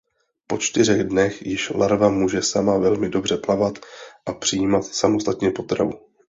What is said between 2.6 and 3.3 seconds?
velmi